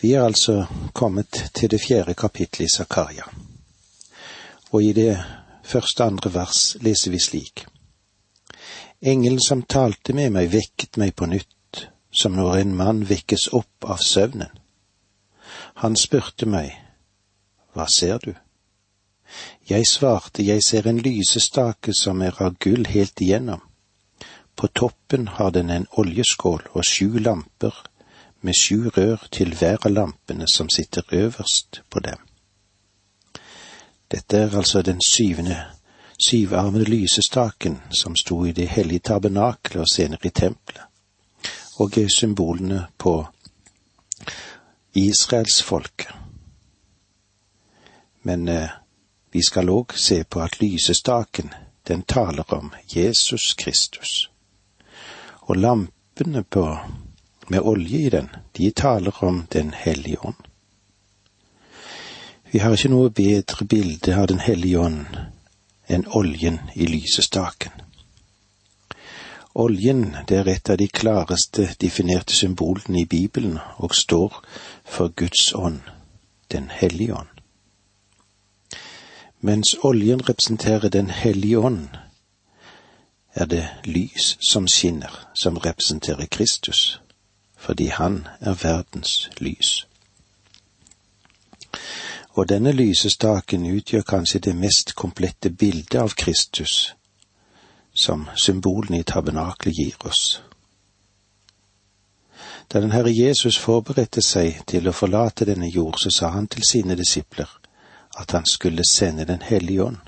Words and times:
Vi 0.00 0.14
er 0.14 0.24
altså 0.24 0.64
kommet 0.94 1.50
til 1.54 1.70
det 1.70 1.80
fjerde 1.84 2.14
kapittelet 2.14 2.70
i 2.70 2.76
Zakaria, 2.76 3.26
og 4.72 4.82
i 4.82 4.92
det 4.96 5.18
første 5.64 6.04
andre 6.04 6.32
vers 6.34 6.76
leser 6.80 7.12
vi 7.12 7.20
slik. 7.20 7.66
Engelen 9.02 9.40
som 9.44 9.62
talte 9.62 10.16
med 10.16 10.32
meg, 10.32 10.48
vekket 10.52 10.96
meg 10.96 11.12
på 11.16 11.28
nytt, 11.28 11.84
som 12.12 12.32
når 12.32 12.62
en 12.62 12.72
mann 12.76 13.02
vekkes 13.08 13.50
opp 13.52 13.84
av 13.84 14.00
søvnen. 14.04 14.48
Han 15.84 15.96
spurte 15.96 16.48
meg, 16.48 16.72
Hva 17.76 17.86
ser 17.92 18.18
du? 18.24 18.32
Jeg 19.68 19.86
svarte, 19.86 20.42
Jeg 20.42 20.62
ser 20.64 20.88
en 20.88 20.98
lysestake 20.98 21.92
som 21.94 22.22
er 22.22 22.34
av 22.42 22.56
gull 22.58 22.86
helt 22.86 23.20
igjennom. 23.20 23.60
På 24.56 24.66
toppen 24.66 25.28
har 25.28 25.50
den 25.50 25.70
en 25.70 25.86
oljeskål 25.92 26.66
og 26.72 26.84
sju 26.84 27.18
lamper 27.18 27.89
med 28.40 28.54
sju 28.54 28.88
rør 28.88 29.26
til 29.32 29.54
hver 29.54 29.86
av 29.86 29.92
lampene 29.92 30.48
som 30.48 30.68
sitter 30.68 31.02
øverst 31.12 31.82
på 31.90 32.00
dem. 32.00 32.18
Dette 34.10 34.36
er 34.36 34.56
altså 34.56 34.82
den 34.82 35.00
syvende, 35.06 35.56
syvarmede 36.26 36.84
lysestaken 36.84 37.80
som 37.90 38.16
sto 38.16 38.44
i 38.44 38.52
det 38.52 38.68
hellige 38.68 38.98
tabernakelet 38.98 39.80
og 39.80 39.92
senere 39.94 40.26
i 40.26 40.30
tempelet, 40.30 40.82
og 41.78 41.98
er 41.98 42.08
symbolene 42.08 42.86
på 42.98 43.26
israelsfolket. 44.94 46.08
Men 48.22 48.48
eh, 48.48 48.68
vi 49.32 49.42
skal 49.42 49.70
òg 49.70 49.94
se 49.96 50.24
på 50.24 50.42
at 50.42 50.60
lysestaken, 50.60 51.52
den 51.88 52.02
taler 52.02 52.52
om 52.52 52.72
Jesus 52.96 53.54
Kristus. 53.54 54.30
Og 55.40 55.56
lampene 55.56 56.42
på 56.42 56.78
med 57.50 57.60
olje 57.60 57.98
i 57.98 58.10
den, 58.10 58.28
de 58.52 58.70
taler 58.70 59.24
om 59.24 59.46
Den 59.52 59.74
hellige 59.74 60.18
ånd. 60.18 60.46
Vi 62.50 62.58
har 62.58 62.72
ikke 62.72 62.90
noe 62.92 63.10
bedre 63.10 63.66
bilde 63.66 64.14
av 64.14 64.28
Den 64.30 64.38
hellige 64.38 64.78
ånd 64.78 65.16
enn 65.90 66.06
oljen 66.14 66.60
i 66.74 66.86
lysestaken. 66.86 67.72
Oljen 69.54 70.16
det 70.28 70.38
er 70.38 70.52
et 70.52 70.70
av 70.70 70.78
de 70.78 70.86
klareste 70.88 71.66
definerte 71.82 72.34
symbolene 72.38 73.02
i 73.02 73.10
Bibelen 73.10 73.58
og 73.82 73.98
står 73.98 74.38
for 74.84 75.10
Guds 75.10 75.50
ånd, 75.54 75.82
Den 76.48 76.70
hellige 76.70 77.14
ånd. 77.14 77.34
Mens 79.40 79.74
oljen 79.82 80.22
representerer 80.28 80.88
Den 80.88 81.10
hellige 81.10 81.58
ånd, 81.58 81.88
er 83.34 83.46
det 83.46 83.68
lys 83.84 84.36
som 84.40 84.68
skinner, 84.68 85.30
som 85.34 85.56
representerer 85.58 86.26
Kristus 86.26 87.00
fordi 87.60 87.86
han 87.86 88.26
er 88.40 88.54
verdens 88.62 89.30
lys. 89.38 89.86
Og 92.32 92.48
denne 92.48 92.72
lysestaken 92.72 93.66
utgjør 93.76 94.02
kanskje 94.02 94.40
det 94.40 94.56
mest 94.56 94.94
komplette 94.94 95.50
bildet 95.50 96.00
av 96.00 96.14
Kristus 96.16 96.94
som 97.94 98.28
symbolene 98.36 99.00
i 99.00 99.06
tabernaklet 99.06 99.76
gir 99.76 100.06
oss. 100.06 100.42
Da 102.72 102.80
den 102.80 102.94
Herre 102.94 103.10
Jesus 103.10 103.58
forberedte 103.58 104.22
seg 104.22 104.62
til 104.70 104.88
å 104.88 104.94
forlate 104.94 105.44
denne 105.44 105.68
jord, 105.68 105.98
så 105.98 106.10
sa 106.10 106.30
han 106.30 106.46
til 106.48 106.62
sine 106.64 106.96
disipler 106.96 107.50
at 108.16 108.32
han 108.32 108.46
skulle 108.46 108.84
sende 108.88 109.24
Den 109.24 109.42
hellige 109.42 109.84
ånd, 109.84 109.98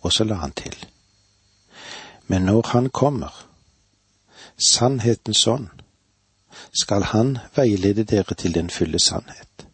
og 0.00 0.12
så 0.12 0.24
la 0.24 0.34
han 0.34 0.52
til. 0.52 0.76
Men 2.26 2.42
når 2.42 2.66
han 2.72 2.90
kommer, 2.90 3.44
sannhetens 4.56 5.46
ånd, 5.46 5.68
skal 6.72 7.02
han 7.02 7.38
veilede 7.56 8.04
dere 8.04 8.34
til 8.34 8.54
den 8.54 8.70
fulle 8.70 8.98
sannhet. 8.98 9.66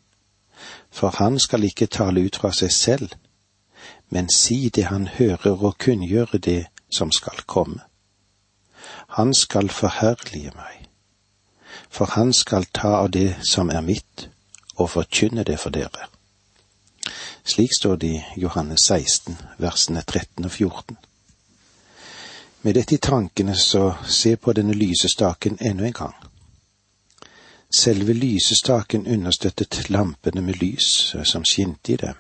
For 0.91 1.15
han 1.19 1.39
skal 1.39 1.65
ikke 1.65 1.87
tale 1.87 2.25
ut 2.25 2.37
fra 2.37 2.53
seg 2.53 2.73
selv, 2.73 3.09
men 4.11 4.31
si 4.31 4.69
det 4.69 4.85
han 4.85 5.07
hører 5.07 5.65
og 5.65 5.79
kunngjøre 5.79 6.39
det 6.39 6.67
som 6.91 7.13
skal 7.13 7.43
komme. 7.47 7.81
Han 9.09 9.35
skal 9.35 9.71
forherlige 9.71 10.53
meg, 10.55 10.89
for 11.91 12.05
han 12.05 12.33
skal 12.33 12.65
ta 12.65 12.97
av 13.03 13.11
det 13.11 13.37
som 13.51 13.71
er 13.71 13.81
mitt, 13.81 14.29
og 14.77 14.91
forkynne 14.91 15.45
det 15.45 15.59
for 15.59 15.71
dere. 15.71 16.09
Slik 17.45 17.71
står 17.79 17.97
det 17.97 18.09
i 18.09 18.23
Johannes 18.41 18.81
16, 18.81 19.37
versene 19.59 20.03
13 20.03 20.45
og 20.45 20.51
14. 20.51 20.97
Med 22.63 22.75
dette 22.75 22.95
i 22.95 22.99
tankene 22.99 23.55
så 23.57 23.93
se 24.09 24.37
på 24.37 24.53
denne 24.53 24.73
lysestaken 24.73 25.59
ennå 25.61 25.85
en 25.85 25.93
gang. 25.93 26.15
Selve 27.79 28.13
lysestaken 28.13 29.07
understøttet 29.07 29.91
lampene 29.91 30.41
med 30.41 30.55
lys 30.55 31.17
som 31.25 31.45
skinte 31.45 31.93
i 31.93 31.97
dem, 31.97 32.15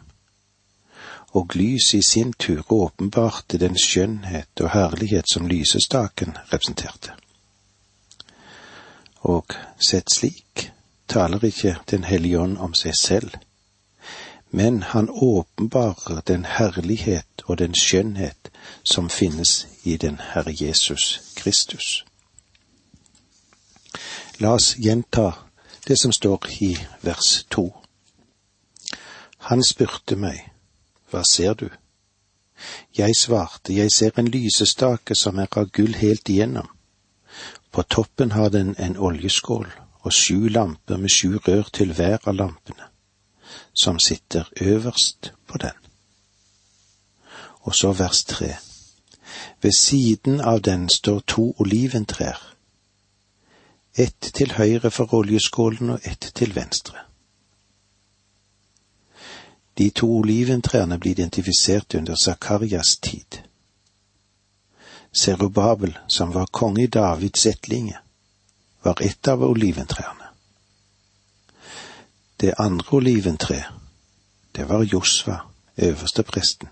og 1.34 1.50
lys 1.54 1.94
i 1.94 2.02
sin 2.02 2.32
tur 2.32 2.72
åpenbarte 2.72 3.58
den 3.58 3.78
skjønnhet 3.78 4.60
og 4.60 4.70
herlighet 4.70 5.30
som 5.30 5.46
lysestaken 5.46 6.36
representerte. 6.52 7.12
Og 9.22 9.54
sett 9.78 10.12
slik 10.12 10.70
taler 11.08 11.44
ikke 11.44 11.76
Den 11.90 12.04
hellige 12.04 12.40
ånd 12.40 12.58
om 12.58 12.74
seg 12.74 12.94
selv, 13.00 13.30
men 14.50 14.82
han 14.82 15.10
åpenbarer 15.10 16.20
den 16.26 16.44
herlighet 16.44 17.42
og 17.46 17.58
den 17.58 17.74
skjønnhet 17.74 18.50
som 18.82 19.10
finnes 19.10 19.66
i 19.84 19.96
den 19.96 20.20
Herre 20.32 20.54
Jesus 20.60 21.20
Kristus. 21.36 22.04
La 24.38 24.54
oss 24.54 24.74
gjenta 24.76 25.34
det 25.86 25.96
som 26.00 26.12
står 26.12 26.46
i 26.60 26.78
vers 27.00 27.44
to. 27.48 27.68
Han 29.38 29.62
spurte 29.62 30.16
meg, 30.16 30.50
Hva 31.10 31.22
ser 31.22 31.54
du? 31.54 31.68
Jeg 32.98 33.14
svarte, 33.16 33.74
Jeg 33.74 33.92
ser 33.92 34.10
en 34.18 34.28
lysestake 34.28 35.14
som 35.14 35.38
er 35.38 35.46
av 35.56 35.70
gull 35.70 35.94
helt 35.94 36.28
igjennom. 36.28 36.68
På 37.70 37.82
toppen 37.82 38.32
har 38.32 38.48
den 38.48 38.74
en 38.78 38.96
oljeskål 38.96 39.68
og 40.02 40.12
sju 40.12 40.48
lamper 40.48 40.96
med 40.96 41.10
sju 41.10 41.38
rør 41.38 41.70
til 41.72 41.92
hver 41.92 42.18
av 42.26 42.34
lampene, 42.34 42.88
som 43.74 43.98
sitter 43.98 44.50
øverst 44.60 45.32
på 45.46 45.58
den. 45.58 45.78
Og 47.60 47.74
så 47.74 47.92
vers 47.92 48.24
tre. 48.24 48.56
Ved 49.62 49.72
siden 49.78 50.40
av 50.40 50.62
den 50.62 50.88
står 50.88 51.20
to 51.20 51.54
oliventrær 51.58 52.53
ett 53.94 54.30
til 54.34 54.52
høyre 54.52 54.90
for 54.90 55.14
oljeskålen 55.14 55.90
og 55.90 56.00
ett 56.04 56.30
til 56.34 56.54
venstre. 56.54 56.98
De 59.78 59.90
to 59.90 60.08
oliventrærne 60.18 60.98
blir 60.98 61.10
identifisert 61.10 61.94
under 61.94 62.14
Zakarias 62.14 62.96
tid. 62.96 63.40
Serubabel, 65.12 65.98
som 66.08 66.34
var 66.34 66.46
konge 66.46 66.82
i 66.82 66.86
Davids 66.86 67.46
ettlinge, 67.46 67.98
var 68.82 69.02
ett 69.02 69.28
av 69.28 69.42
oliventrærne. 69.42 70.24
Det 72.40 72.54
andre 72.58 72.96
oliventre, 72.96 73.64
det 74.56 74.68
var 74.68 74.82
Josva, 74.82 75.38
øverste 75.76 76.22
presten. 76.22 76.68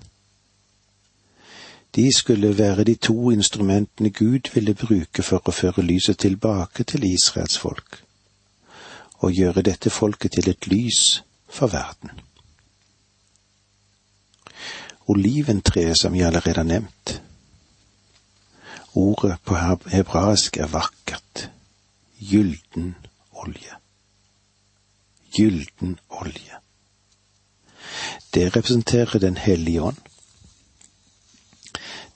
De 1.95 2.13
skulle 2.17 2.59
være 2.59 2.85
de 2.85 2.95
to 2.95 3.31
instrumentene 3.31 4.11
Gud 4.11 4.49
ville 4.55 4.75
bruke 4.75 5.23
for 5.23 5.45
å 5.45 5.53
føre 5.53 5.85
lyset 5.85 6.19
tilbake 6.25 6.85
til 6.89 7.05
Israels 7.05 7.59
folk, 7.59 7.99
og 9.21 9.33
gjøre 9.33 9.63
dette 9.63 9.91
folket 9.91 10.33
til 10.33 10.49
et 10.49 10.67
lys 10.73 11.23
for 11.49 11.69
verden. 11.69 12.11
Oliventreet 15.13 15.99
som 16.01 16.15
jeg 16.17 16.27
allerede 16.27 16.57
har 16.63 16.69
nevnt, 16.69 17.23
ordet 18.95 19.37
på 19.45 19.59
hebraisk 19.93 20.57
er 20.57 20.73
vakkert, 20.73 21.51
gylden 22.21 22.95
olje. 23.33 23.77
Gylden 25.37 25.99
olje. 26.09 26.57
Det 28.35 28.57
representerer 28.57 29.19
Den 29.19 29.37
hellige 29.37 29.83
ånd 29.83 30.01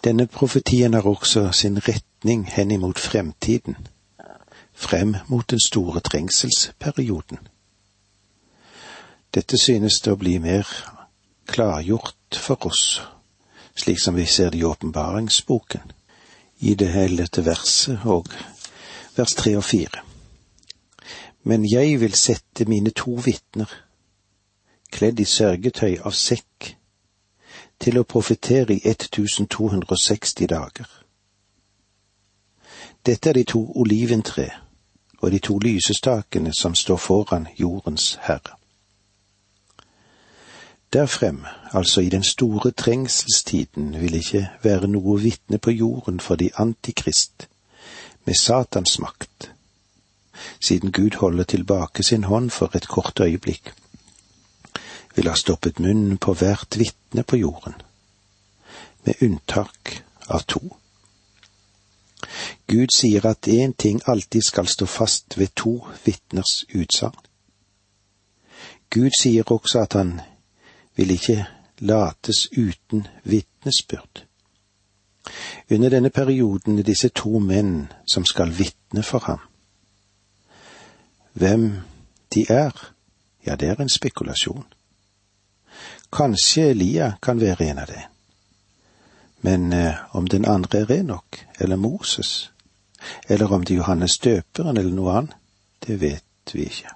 denne 0.06 0.26
profetien 0.26 0.94
har 0.94 1.06
også 1.06 1.48
sin 1.52 1.80
retning 1.82 2.44
henimot 2.46 2.98
fremtiden, 2.98 3.76
frem 4.74 5.16
mot 5.26 5.50
den 5.50 5.60
store 5.60 6.00
trengselsperioden. 6.00 7.40
Dette 9.34 9.58
synes 9.58 9.98
det 10.00 10.12
å 10.14 10.20
bli 10.20 10.36
mer 10.38 10.70
klargjort 11.50 12.38
for 12.38 12.68
oss, 12.70 13.00
slik 13.74 13.98
som 13.98 14.14
vi 14.14 14.28
ser 14.30 14.54
det 14.54 14.62
i 14.62 14.68
åpenbaringsboken, 14.68 15.90
i 16.60 16.74
det 16.78 16.92
ellevte 17.02 17.42
verset 17.44 18.06
og 18.06 18.30
vers 19.16 19.34
tre 19.34 19.56
og 19.58 19.64
fire. 19.64 20.06
Men 21.42 21.66
jeg 21.66 21.98
vil 22.00 22.14
sette 22.14 22.68
mine 22.70 22.94
to 22.94 23.18
vitner, 23.26 23.70
kledd 24.94 25.18
i 25.18 25.26
sørgetøy 25.26 25.98
av 25.98 26.14
sekk, 26.14 26.75
til 27.80 27.98
å 27.98 28.04
profetere 28.08 28.74
i 28.74 28.80
1260 28.84 30.46
dager. 30.46 30.86
Dette 33.06 33.30
er 33.30 33.38
de 33.38 33.44
to 33.44 33.62
oliventre, 33.74 34.50
og 35.18 35.30
de 35.30 35.38
to 35.38 35.58
lysestakene 35.58 36.52
som 36.54 36.74
står 36.74 36.96
foran 36.96 37.48
jordens 37.58 38.18
herre. 38.22 38.56
Der 40.92 41.06
frem, 41.06 41.44
altså 41.72 42.00
i 42.00 42.08
den 42.08 42.22
store 42.22 42.70
trengselstiden, 42.70 44.00
vil 44.00 44.14
ikke 44.14 44.48
være 44.62 44.88
noe 44.88 45.20
vitne 45.20 45.58
på 45.58 45.70
jorden 45.70 46.20
for 46.20 46.36
de 46.36 46.50
antikrist, 46.56 47.48
med 48.24 48.34
Satans 48.34 48.98
makt, 48.98 49.50
siden 50.60 50.92
Gud 50.92 51.16
holder 51.16 51.44
tilbake 51.44 52.02
sin 52.02 52.24
hånd 52.24 52.50
for 52.50 52.70
et 52.76 52.88
kort 52.88 53.20
øyeblikk, 53.20 53.74
vil 55.16 55.28
ha 55.28 55.36
stoppet 55.36 55.80
munnen 55.80 56.18
på 56.18 56.34
hvert 56.36 56.78
vitne 56.78 57.24
på 57.24 57.36
jorden, 57.40 57.74
med 59.04 59.22
unntak 59.22 60.02
av 60.28 60.44
to. 60.48 60.60
Gud 62.66 62.92
sier 62.94 63.26
at 63.26 63.48
én 63.48 63.72
ting 63.78 64.00
alltid 64.06 64.42
skal 64.42 64.68
stå 64.68 64.86
fast 64.86 65.38
ved 65.38 65.54
to 65.54 65.86
vitners 66.04 66.64
utsagn. 66.74 67.18
Gud 68.90 69.10
sier 69.20 69.52
også 69.52 69.82
at 69.82 69.92
han 69.92 70.20
vil 70.96 71.10
ikke 71.10 71.46
lates 71.78 72.48
uten 72.52 73.06
vitnesbyrd. 73.24 74.24
Under 75.70 75.90
denne 75.90 76.10
perioden 76.10 76.78
er 76.78 76.86
disse 76.86 77.08
to 77.08 77.38
menn 77.38 77.88
som 78.06 78.24
skal 78.24 78.52
vitne 78.58 79.02
for 79.02 79.18
ham. 79.26 79.40
Hvem 81.32 81.72
de 82.34 82.46
er, 82.48 82.92
ja, 83.46 83.56
det 83.56 83.68
er 83.68 83.80
en 83.80 83.88
spekulasjon. 83.88 84.64
Kanskje 86.16 86.70
Elia 86.70 87.12
kan 87.22 87.40
være 87.40 87.66
en 87.70 87.78
av 87.78 87.86
dem. 87.86 88.04
Men 89.44 89.72
eh, 89.72 89.94
om 90.16 90.28
den 90.28 90.46
andre 90.48 90.78
er 90.78 90.92
Enok 91.00 91.42
eller 91.60 91.76
Moses, 91.76 92.50
eller 93.28 93.52
om 93.52 93.64
det 93.64 93.74
er 93.74 93.82
Johannes 93.82 94.16
døperen 94.18 94.76
eller 94.76 94.96
noe 94.96 95.12
annet, 95.12 95.36
det 95.86 96.00
vet 96.00 96.54
vi 96.54 96.64
ikke. 96.70 96.94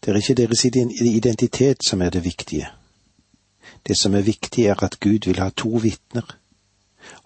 Det 0.00 0.12
er 0.12 0.20
ikke 0.20 0.38
deres 0.38 0.64
identitet 1.02 1.82
som 1.82 2.02
er 2.02 2.14
det 2.14 2.22
viktige. 2.24 2.70
Det 3.82 3.98
som 3.98 4.14
er 4.14 4.22
viktig, 4.22 4.66
er 4.70 4.84
at 4.84 5.00
Gud 5.00 5.26
vil 5.26 5.42
ha 5.42 5.50
to 5.50 5.82
vitner, 5.82 6.36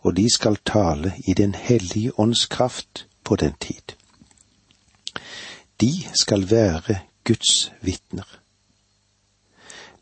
og 0.00 0.17
de 0.17 0.31
skal 0.32 0.56
tale 0.64 1.12
i 1.29 1.35
Den 1.35 1.55
hellige 1.55 2.19
ånds 2.19 2.46
kraft 2.46 3.06
på 3.25 3.37
den 3.37 3.53
tid. 3.61 3.96
De 5.81 5.93
skal 6.14 6.50
være 6.50 6.99
Guds 7.25 7.73
vitner. 7.81 8.40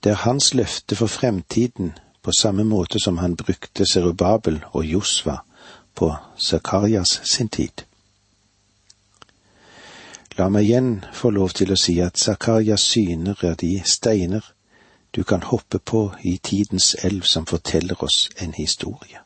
Det 0.05 0.11
er 0.11 0.23
hans 0.23 0.55
løfte 0.55 0.97
for 0.97 1.07
fremtiden 1.07 1.93
på 2.23 2.33
samme 2.33 2.65
måte 2.65 3.01
som 3.03 3.19
han 3.19 3.37
brukte 3.37 3.87
Serubabel 3.93 4.61
og 4.73 4.85
Josva 4.85 5.37
på 5.95 6.15
Zakarias 6.39 7.21
sin 7.25 7.49
tid. 7.49 7.83
La 10.39 10.47
meg 10.55 10.69
igjen 10.69 10.91
få 11.13 11.33
lov 11.35 11.51
til 11.59 11.73
å 11.75 11.79
si 11.81 11.97
at 12.05 12.19
Zakarias 12.19 12.85
syner 12.93 13.41
er 13.43 13.57
de 13.59 13.73
steiner 13.85 14.45
du 15.11 15.25
kan 15.25 15.43
hoppe 15.43 15.79
på 15.79 16.03
i 16.23 16.37
tidens 16.39 16.95
elv 17.03 17.27
som 17.27 17.47
forteller 17.47 18.05
oss 18.05 18.29
en 18.37 18.55
historie. 18.55 19.25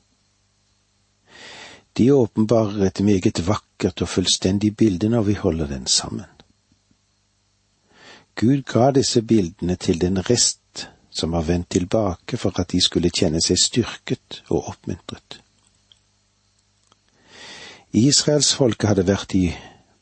De 1.92 2.12
åpenbarer 2.12 2.86
et 2.86 3.00
meget 3.04 3.42
vakkert 3.46 4.02
og 4.02 4.08
fullstendig 4.08 4.76
bilde 4.76 5.08
når 5.12 5.22
vi 5.22 5.34
holder 5.34 5.66
den 5.66 5.86
sammen. 5.86 6.30
Gud 8.34 8.62
ga 8.64 8.90
disse 8.90 9.20
bildene 9.22 9.76
til 9.76 10.00
den 10.00 10.16
rest 10.30 10.61
som 11.12 11.32
har 11.36 11.42
vendt 11.42 11.70
tilbake 11.70 12.36
for 12.40 12.56
at 12.60 12.72
de 12.72 12.80
skulle 12.80 13.12
kjenne 13.12 13.40
seg 13.44 13.60
styrket 13.60 14.42
og 14.48 14.72
oppmuntret. 14.72 15.38
Israelsfolket 17.92 18.88
hadde 18.88 19.04
vært 19.04 19.34
i 19.36 19.46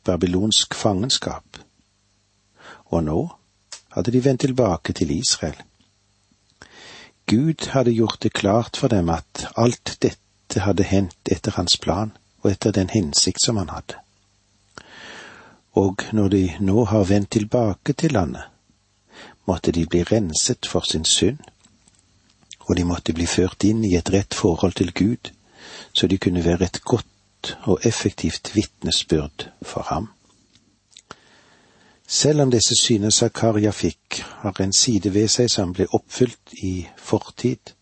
babylonsk 0.07 0.77
fangenskap. 0.79 1.59
Og 2.95 3.03
nå 3.07 3.19
hadde 3.97 4.15
de 4.15 4.23
vendt 4.25 4.45
tilbake 4.47 4.95
til 4.95 5.11
Israel. 5.17 5.59
Gud 7.27 7.67
hadde 7.75 7.95
gjort 7.95 8.23
det 8.23 8.33
klart 8.33 8.79
for 8.79 8.91
dem 8.91 9.11
at 9.11 9.45
alt 9.57 9.97
dette 10.03 10.62
hadde 10.62 10.87
hendt 10.87 11.31
etter 11.31 11.55
hans 11.59 11.77
plan 11.83 12.15
og 12.43 12.51
etter 12.51 12.75
den 12.75 12.91
hensikt 12.91 13.43
som 13.43 13.59
han 13.59 13.71
hadde. 13.75 13.99
Og 15.79 16.03
når 16.12 16.29
de 16.29 16.45
nå 16.61 16.85
har 16.91 17.07
vendt 17.11 17.31
tilbake 17.31 17.93
til 17.93 18.15
landet, 18.15 18.47
måtte 19.50 19.73
de 19.73 19.87
bli 19.87 20.05
renset 20.06 20.67
for 20.67 20.87
sin 20.87 21.05
synd, 21.05 21.43
og 22.69 22.76
de 22.76 22.85
måtte 22.87 23.14
bli 23.17 23.26
ført 23.26 23.64
inn 23.67 23.82
i 23.85 23.97
et 23.99 24.12
rett 24.14 24.35
forhold 24.35 24.76
til 24.79 24.93
Gud, 24.94 25.32
så 25.93 26.06
de 26.06 26.19
kunne 26.19 26.44
være 26.44 26.69
et 26.70 26.81
godt 26.85 27.56
og 27.67 27.81
effektivt 27.85 28.55
vitnesbyrd 28.55 29.49
for 29.62 29.82
ham. 29.91 30.11
Selv 32.06 32.43
om 32.43 32.50
disse 32.50 32.75
syner 32.75 33.11
Zakaria 33.11 33.70
fikk, 33.70 34.23
har 34.43 34.61
en 34.61 34.73
side 34.73 35.14
ved 35.14 35.29
seg 35.31 35.50
som 35.50 35.75
ble 35.75 35.87
oppfylt 35.94 36.55
i 36.62 36.87
fortid, 36.97 37.75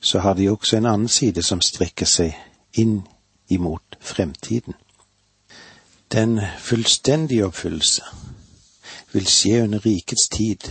så 0.00 0.20
har 0.20 0.34
de 0.34 0.50
også 0.50 0.76
en 0.76 0.86
annen 0.86 1.08
side 1.08 1.42
som 1.42 1.62
strekker 1.62 2.06
seg 2.06 2.34
inn 2.78 3.00
imot 3.48 3.98
fremtiden. 4.00 4.74
Den 6.12 6.38
fullstendige 6.58 7.46
oppfyllelse 7.46 8.23
vil 9.14 9.26
skje 9.30 9.62
under 9.62 9.86
rikets 9.86 10.28
tid, 10.28 10.68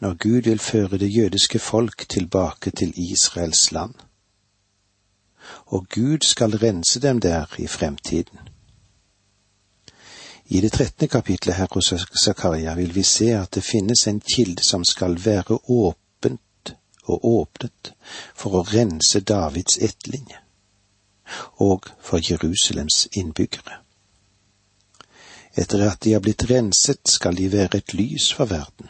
når 0.00 0.14
Gud 0.14 0.42
vil 0.50 0.58
føre 0.58 0.98
det 0.98 1.10
jødiske 1.16 1.58
folk 1.58 2.06
tilbake 2.08 2.70
til 2.70 2.92
Israels 2.96 3.72
land 3.72 3.94
og 5.66 5.86
Gud 5.94 6.18
skal 6.22 6.50
rense 6.50 7.00
dem 7.00 7.20
der 7.20 7.44
i 7.58 7.66
fremtiden. 7.66 8.38
I 10.46 10.60
det 10.60 10.72
trettende 10.72 11.08
kapitlet 11.08 11.54
her 11.54 11.66
hos 11.70 11.94
Zakaria 12.24 12.74
vil 12.74 12.94
vi 12.94 13.02
se 13.02 13.24
at 13.24 13.54
det 13.54 13.64
finnes 13.64 14.06
en 14.06 14.20
kilde 14.20 14.62
som 14.64 14.84
skal 14.84 15.24
være 15.24 15.58
åpent 15.70 16.74
og 17.04 17.24
åpnet 17.24 17.92
for 18.34 18.58
å 18.58 18.66
rense 18.66 19.20
Davids 19.20 19.78
ettlinje, 19.78 20.38
og 21.56 21.86
for 22.00 22.18
Jerusalems 22.30 23.06
innbyggere. 23.12 23.78
Etter 25.60 25.82
at 25.84 26.00
de 26.00 26.14
har 26.16 26.22
blitt 26.24 26.46
renset, 26.48 27.02
skal 27.04 27.36
de 27.36 27.50
være 27.52 27.82
et 27.82 27.94
lys 27.94 28.30
for 28.32 28.48
verden, 28.48 28.88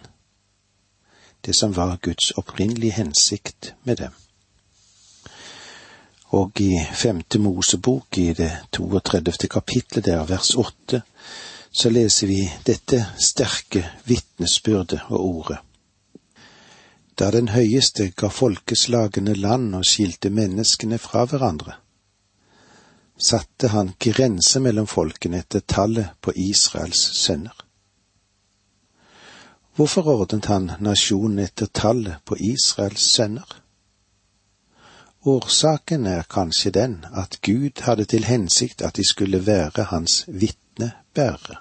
det 1.42 1.56
som 1.56 1.74
var 1.74 1.96
Guds 2.02 2.30
opprinnelige 2.38 2.98
hensikt 3.00 3.72
med 3.84 4.04
dem. 4.04 4.14
Og 6.38 6.60
i 6.62 6.76
femte 6.94 7.40
Mosebok, 7.42 8.18
i 8.18 8.32
det 8.38 8.52
32. 8.70 9.48
kapitlet 9.50 10.04
der, 10.04 10.22
vers 10.28 10.54
åtte, 10.54 11.02
så 11.72 11.90
leser 11.90 12.30
vi 12.30 12.44
dette 12.66 13.02
sterke 13.18 13.82
vitnesbyrdet 14.06 15.00
og 15.08 15.24
ordet. 15.26 15.58
Da 17.18 17.30
den 17.34 17.50
høyeste 17.52 18.12
ga 18.16 18.30
folkeslagene 18.30 19.34
land 19.34 19.74
og 19.74 19.84
skilte 19.84 20.30
menneskene 20.30 20.98
fra 21.02 21.26
hverandre, 21.26 21.74
satte 23.20 23.68
han 23.68 23.92
grense 23.98 24.60
mellom 24.60 24.86
folkene 24.86 25.42
etter 25.44 25.60
tallet 25.60 26.16
på 26.20 26.32
Israels 26.36 27.02
sønner. 27.20 27.56
Hvorfor 29.76 30.08
ordnet 30.08 30.48
han 30.50 30.72
nasjonen 30.80 31.38
etter 31.44 31.66
tallet 31.66 32.24
på 32.24 32.36
Israels 32.36 33.04
sønner? 33.14 33.56
Årsaken 35.28 36.06
er 36.06 36.22
kanskje 36.28 36.72
den 36.72 37.04
at 37.12 37.38
Gud 37.44 37.82
hadde 37.84 38.04
til 38.08 38.24
hensikt 38.24 38.82
at 38.82 38.96
de 38.96 39.04
skulle 39.08 39.46
være 39.46 39.84
hans 39.92 40.24
vitnebærere. 40.28 41.60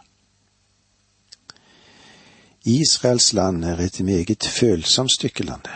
Israels 2.64 3.34
land 3.34 3.66
er 3.66 3.80
et 3.80 4.00
meget 4.04 4.44
følsomt 4.44 5.12
stykke 5.12 5.44
land. 5.44 5.68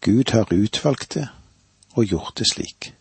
Gud 0.00 0.30
har 0.32 0.52
utvalgt 0.52 1.14
det 1.14 1.28
og 1.94 2.04
gjort 2.04 2.38
det 2.38 2.46
slik. 2.52 2.94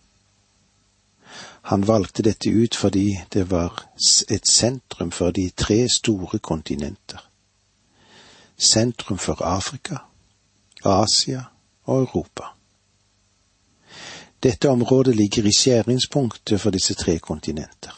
Han 1.69 1.87
valgte 1.87 2.23
dette 2.23 2.49
ut 2.49 2.75
fordi 2.75 3.19
det 3.33 3.43
var 3.51 3.83
et 4.29 4.47
sentrum 4.47 5.11
for 5.11 5.29
de 5.31 5.49
tre 5.49 5.85
store 5.89 6.39
kontinenter. 6.39 7.21
Sentrum 8.57 9.17
for 9.17 9.43
Afrika, 9.45 9.97
Asia 10.85 11.43
og 11.83 11.99
Europa. 11.99 12.43
Dette 14.43 14.69
området 14.69 15.15
ligger 15.15 15.45
i 15.45 15.53
skjæringspunktet 15.53 16.61
for 16.61 16.73
disse 16.73 16.93
tre 16.93 17.19
kontinenter. 17.19 17.93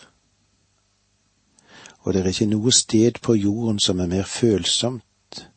Og 1.99 2.13
det 2.13 2.21
er 2.21 2.27
ikke 2.27 2.51
noe 2.51 2.75
sted 2.75 3.23
på 3.23 3.39
jorden 3.39 3.79
som 3.79 3.99
er 3.99 4.11
mer 4.11 4.27
følsomt 4.27 5.47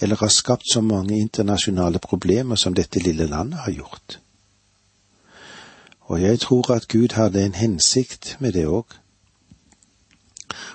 eller 0.00 0.16
har 0.16 0.32
skapt 0.32 0.72
så 0.72 0.80
mange 0.80 1.18
internasjonale 1.20 1.98
problemer 1.98 2.56
som 2.56 2.74
dette 2.74 3.04
lille 3.04 3.26
landet 3.26 3.58
har 3.58 3.72
gjort. 3.72 4.23
Og 6.04 6.22
jeg 6.22 6.40
tror 6.40 6.72
at 6.74 6.88
Gud 6.88 7.14
hadde 7.14 7.44
en 7.44 7.54
hensikt 7.54 8.36
med 8.40 8.52
det 8.52 8.66
òg. 8.66 8.84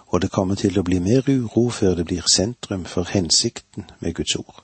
Og 0.08 0.22
det 0.22 0.32
kommer 0.32 0.56
til 0.56 0.80
å 0.80 0.84
bli 0.84 1.00
mer 1.00 1.30
uro 1.30 1.70
før 1.70 1.96
det 1.96 2.06
blir 2.10 2.26
sentrum 2.28 2.86
for 2.86 3.06
hensikten 3.14 3.92
med 4.00 4.16
Guds 4.18 4.36
ord. 4.36 4.64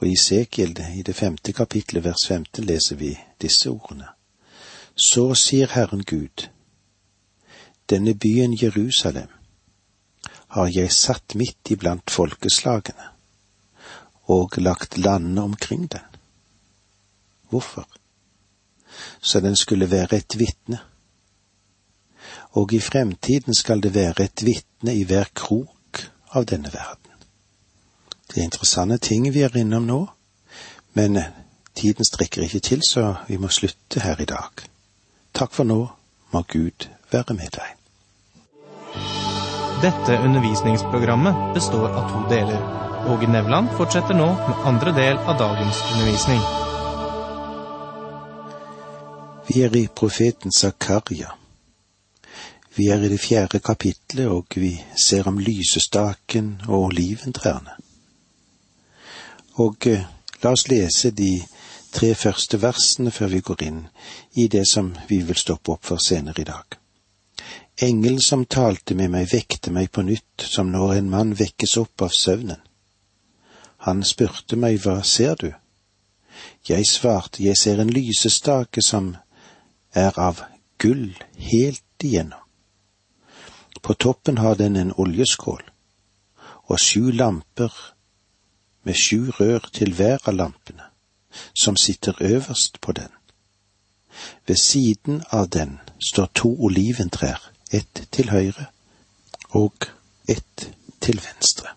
Og 0.00 0.08
i 0.08 0.16
Sekiel, 0.20 0.76
i 0.94 1.02
det 1.02 1.16
femte 1.16 1.52
kapitlet 1.52 2.04
vers 2.04 2.26
femte, 2.28 2.62
leser 2.62 2.96
vi 2.96 3.14
disse 3.40 3.70
ordene. 3.70 4.12
Så 4.94 5.34
sier 5.34 5.72
Herren 5.72 6.04
Gud, 6.04 6.48
denne 7.90 8.14
byen 8.14 8.52
Jerusalem 8.62 9.32
har 10.48 10.68
jeg 10.72 10.92
satt 10.92 11.34
midt 11.34 11.70
iblant 11.70 12.10
folkeslagene 12.10 13.12
og 14.28 14.56
lagt 14.56 14.98
landene 14.98 15.42
omkring 15.42 15.88
den. 15.92 16.04
Hvorfor? 17.48 17.86
Så 19.20 19.40
den 19.40 19.56
skulle 19.56 19.90
være 19.90 20.16
et 20.16 20.38
vitne. 20.38 20.80
Og 22.56 22.72
i 22.72 22.80
fremtiden 22.80 23.54
skal 23.54 23.82
det 23.82 23.94
være 23.94 24.24
et 24.24 24.44
vitne 24.44 24.94
i 24.94 25.04
hver 25.04 25.28
krok 25.34 26.02
av 26.32 26.46
denne 26.46 26.72
verden. 26.72 27.12
Det 28.28 28.40
er 28.40 28.48
interessante 28.48 28.98
ting 28.98 29.28
vi 29.32 29.44
er 29.46 29.56
innom 29.56 29.86
nå, 29.86 30.00
men 30.96 31.20
tiden 31.76 32.04
strekker 32.04 32.42
ikke 32.42 32.60
til, 32.60 32.82
så 32.82 33.14
vi 33.28 33.36
må 33.36 33.48
slutte 33.48 34.00
her 34.00 34.20
i 34.20 34.28
dag. 34.28 34.66
Takk 35.34 35.52
for 35.52 35.68
nå, 35.68 35.80
må 36.32 36.42
Gud 36.48 36.88
være 37.12 37.36
med 37.36 37.52
deg. 37.56 37.72
Dette 39.84 40.18
undervisningsprogrammet 40.24 41.54
består 41.54 41.90
av 41.92 42.08
to 42.12 42.22
deler. 42.32 42.62
Åge 43.12 43.28
Nevland 43.30 43.68
fortsetter 43.76 44.16
nå 44.16 44.32
med 44.48 44.68
andre 44.72 44.96
del 44.96 45.18
av 45.18 45.36
dagens 45.38 45.82
undervisning. 45.92 46.40
Vi 49.48 49.62
er 49.62 49.76
i 49.76 49.88
profeten 49.88 50.52
Zakaria. 50.52 51.30
Vi 52.74 52.88
er 52.88 53.02
i 53.02 53.08
det 53.08 53.20
fjerde 53.20 53.60
kapitlet, 53.60 54.26
og 54.26 54.46
vi 54.54 54.72
ser 54.96 55.28
om 55.28 55.38
lysestaken 55.38 56.62
og 56.68 56.88
oliventrærne. 56.88 57.76
Og 59.62 59.86
eh, 59.86 60.02
la 60.42 60.50
oss 60.50 60.66
lese 60.68 61.12
de 61.14 61.30
tre 61.94 62.10
første 62.14 62.58
versene 62.60 63.12
før 63.14 63.30
vi 63.32 63.40
går 63.40 63.62
inn 63.64 63.78
i 64.34 64.48
det 64.52 64.64
som 64.68 64.90
vi 65.08 65.20
vil 65.28 65.38
stoppe 65.38 65.76
opp 65.76 65.86
for 65.86 66.02
senere 66.02 66.42
i 66.42 66.48
dag. 66.48 66.76
Engelen 67.86 68.20
som 68.20 68.44
talte 68.50 68.96
med 68.98 69.12
meg, 69.14 69.28
vekte 69.32 69.70
meg 69.70 69.92
på 69.92 70.02
nytt, 70.02 70.42
som 70.42 70.72
når 70.72 70.96
en 70.96 71.12
mann 71.12 71.36
vekkes 71.38 71.76
opp 71.80 72.02
av 72.02 72.10
søvnen. 72.12 72.60
Han 73.86 74.02
spurte 74.02 74.58
meg, 74.58 74.80
hva 74.82 74.98
ser 75.04 75.38
du? 75.38 75.52
Jeg 76.66 76.88
svarte, 76.90 77.44
jeg 77.44 77.56
ser 77.56 77.78
en 77.80 77.92
lysestake 77.94 78.82
som 78.82 79.14
er 79.96 80.18
av 80.20 80.42
gull 80.78 81.16
helt 81.50 82.04
igjennom. 82.04 82.42
På 83.82 83.94
toppen 83.94 84.38
har 84.38 84.54
den 84.54 84.76
en 84.76 84.92
oljeskål, 84.92 85.62
og 86.66 86.80
sju 86.80 87.10
lamper 87.12 87.72
med 88.82 88.94
sju 88.94 89.30
rør 89.40 89.68
til 89.72 89.94
hver 89.94 90.22
av 90.28 90.34
lampene, 90.34 90.90
som 91.54 91.76
sitter 91.76 92.22
øverst 92.22 92.80
på 92.80 92.92
den. 92.92 93.12
Ved 94.46 94.56
siden 94.56 95.22
av 95.30 95.48
den 95.48 95.78
står 96.10 96.26
to 96.34 96.54
oliventrær, 96.58 97.52
ett 97.72 98.08
til 98.12 98.30
høyre 98.30 98.66
og 99.50 99.88
ett 100.28 100.70
til 101.00 101.20
venstre. 101.20 101.68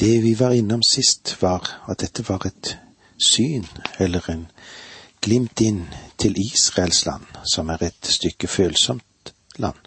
Det 0.00 0.22
vi 0.22 0.34
var 0.38 0.50
innom 0.50 0.82
sist, 0.82 1.36
var 1.42 1.68
at 1.88 2.00
dette 2.00 2.28
var 2.28 2.46
et 2.46 2.78
syn, 3.18 3.66
eller 3.98 4.30
en 4.30 4.46
glimt 5.24 5.60
inn 5.60 5.86
til 6.20 6.36
Israels 6.40 7.06
land, 7.06 7.24
som 7.54 7.70
er 7.72 7.82
et 7.82 8.06
stykke 8.06 8.48
følsomt 8.48 9.32
land. 9.56 9.78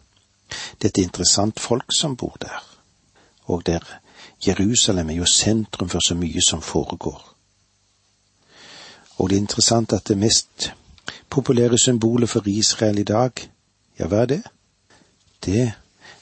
Det 0.49 0.87
er 0.87 0.93
et 0.95 1.03
interessant 1.03 1.59
folk 1.59 1.93
som 1.93 2.15
bor 2.17 2.37
der, 2.41 2.63
og 3.45 3.65
der 3.65 3.83
Jerusalem 4.47 5.09
er 5.09 5.15
jo 5.15 5.25
sentrum 5.25 5.89
for 5.89 5.99
så 6.07 6.15
mye 6.15 6.41
som 6.41 6.61
foregår. 6.61 7.35
Og 9.17 9.29
det 9.29 9.35
er 9.35 9.41
interessant 9.41 9.93
at 9.93 10.07
det 10.07 10.17
mest 10.17 10.73
populære 11.29 11.77
symbolet 11.77 12.29
for 12.29 12.47
Israel 12.47 12.99
i 12.99 13.03
dag, 13.03 13.31
ja, 13.99 14.07
hva 14.07 14.21
er 14.21 14.25
det? 14.25 14.43
Det 15.45 15.71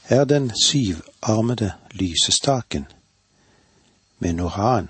er 0.09 0.23
den 0.25 0.51
syvarmede 0.63 1.71
lysestaken 1.91 2.85
med 4.19 4.33
noraen. 4.33 4.89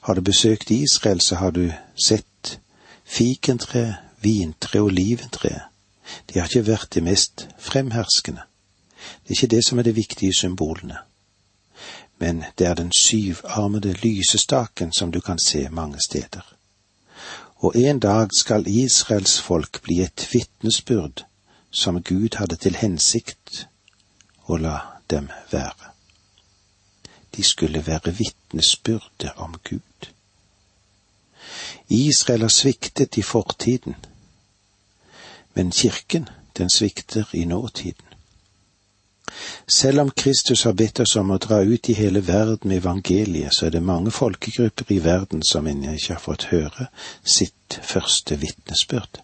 Har 0.00 0.14
du 0.14 0.20
besøkt 0.20 0.70
Israel, 0.70 1.20
så 1.20 1.34
har 1.34 1.50
du 1.50 1.72
sett 2.04 2.60
fikentre, 3.04 3.96
vintre 4.20 4.80
og 4.80 4.92
oliventre. 4.92 5.60
De 6.28 6.38
har 6.38 6.48
ikke 6.48 6.66
vært 6.66 6.94
de 6.94 7.04
mest 7.04 7.48
fremherskende. 7.58 8.42
Det 9.22 9.30
er 9.30 9.36
ikke 9.36 9.54
det 9.56 9.64
som 9.64 9.78
er 9.78 9.82
de 9.82 9.94
viktige 9.94 10.34
symbolene, 10.34 10.98
men 12.18 12.44
det 12.58 12.66
er 12.66 12.74
den 12.74 12.92
syvarmede 12.92 13.92
lysestaken 13.92 14.92
som 14.92 15.12
du 15.12 15.20
kan 15.20 15.38
se 15.38 15.68
mange 15.68 16.00
steder. 16.00 16.54
Og 17.56 17.76
en 17.76 18.00
dag 18.00 18.28
skal 18.34 18.66
Israels 18.66 19.40
folk 19.40 19.82
bli 19.82 20.00
et 20.02 20.28
vitnesbyrd 20.32 21.24
som 21.70 22.02
Gud 22.02 22.36
hadde 22.38 22.56
til 22.56 22.76
hensikt 22.76 23.66
å 24.46 24.56
la 24.56 24.78
dem 25.10 25.28
være. 25.50 25.92
De 27.36 27.42
skulle 27.42 27.86
være 27.86 28.14
vitnesbyrde 28.14 29.32
om 29.36 29.56
Gud. 29.64 30.12
Israel 31.88 32.40
har 32.40 32.48
sviktet 32.48 33.18
i 33.18 33.22
fortiden, 33.22 33.96
men 35.54 35.72
kirken, 35.72 36.28
den 36.58 36.70
svikter 36.70 37.24
i 37.32 37.44
nåtiden. 37.44 38.04
Selv 39.68 40.00
om 40.00 40.10
Kristus 40.10 40.62
har 40.62 40.72
bedt 40.72 41.00
oss 41.00 41.16
om 41.16 41.30
å 41.30 41.38
dra 41.38 41.60
ut 41.60 41.88
i 41.88 41.96
hele 41.96 42.20
verden 42.26 42.70
med 42.70 42.80
evangeliet, 42.80 43.54
så 43.54 43.66
er 43.66 43.76
det 43.76 43.82
mange 43.84 44.10
folkegrupper 44.10 44.92
i 44.94 45.00
verden 45.04 45.42
som 45.44 45.66
ennå 45.66 45.92
ikke 45.96 46.14
har 46.16 46.24
fått 46.24 46.48
høre 46.52 46.88
sitt 47.24 47.80
første 47.82 48.38
vitnesbyrd. 48.40 49.20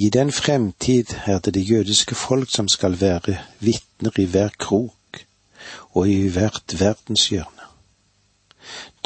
I 0.00 0.08
den 0.08 0.32
fremtid 0.32 1.12
er 1.26 1.40
det 1.44 1.54
det 1.54 1.64
jødiske 1.68 2.14
folk 2.14 2.50
som 2.50 2.68
skal 2.68 3.00
være 3.00 3.36
vitner 3.60 4.20
i 4.20 4.24
hver 4.24 4.52
krok 4.58 5.24
og 5.92 6.08
i 6.08 6.28
hvert 6.32 6.76
verdenshjørne. 6.80 7.59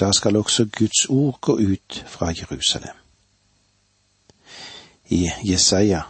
Da 0.01 0.13
skal 0.13 0.37
også 0.37 0.65
Guds 0.79 1.07
ord 1.09 1.39
gå 1.41 1.59
ut 1.59 2.05
fra 2.07 2.27
Jerusalem. 2.27 2.97
I 5.09 5.31
Jesaja 5.45 6.03